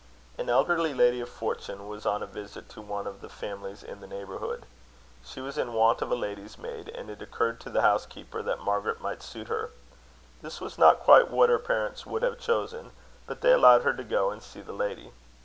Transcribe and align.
An 0.35 0.49
elderly 0.49 0.95
lady 0.95 1.21
of 1.21 1.29
fortune 1.29 1.87
was 1.87 2.07
on 2.07 2.23
a 2.23 2.25
visit 2.25 2.67
to 2.69 2.81
one 2.81 3.05
of 3.05 3.21
the 3.21 3.29
families 3.29 3.83
in 3.83 3.99
the 4.01 4.07
neighbourhood. 4.07 4.65
She 5.23 5.41
was 5.41 5.59
in 5.59 5.73
want 5.75 6.01
of 6.01 6.09
a 6.11 6.15
lady's 6.15 6.57
maid, 6.57 6.89
and 6.89 7.07
it 7.07 7.21
occurred 7.21 7.59
to 7.61 7.69
the 7.69 7.83
housekeeper 7.83 8.41
that 8.41 8.57
Margaret 8.63 8.99
might 8.99 9.21
suit 9.21 9.47
her. 9.47 9.69
This 10.41 10.59
was 10.59 10.79
not 10.79 11.01
quite 11.01 11.29
what 11.29 11.51
her 11.51 11.59
parents 11.59 12.07
would 12.07 12.23
have 12.23 12.39
chosen, 12.39 12.93
but 13.27 13.41
they 13.41 13.53
allowed 13.53 13.83
her 13.83 13.93
to 13.93 14.03
go 14.03 14.31
and 14.31 14.41
see 14.41 14.61
the 14.61 14.73
lady. 14.73 15.11